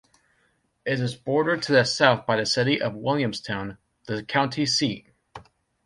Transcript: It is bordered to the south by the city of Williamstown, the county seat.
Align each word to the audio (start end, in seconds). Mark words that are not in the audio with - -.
It 0.83 0.99
is 0.99 1.13
bordered 1.15 1.61
to 1.61 1.73
the 1.73 1.83
south 1.83 2.25
by 2.25 2.35
the 2.37 2.45
city 2.47 2.81
of 2.81 2.95
Williamstown, 2.95 3.77
the 4.07 4.23
county 4.23 4.65
seat. 4.65 5.05